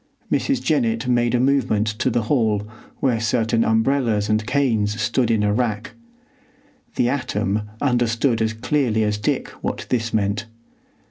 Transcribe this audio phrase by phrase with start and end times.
[0.31, 0.63] Mrs.
[0.63, 2.67] Jennett made a movement to the hall,
[3.01, 5.91] where certain umbrellas and canes stood in a rack.
[6.95, 10.47] The atom understood as clearly as Dick what this meant.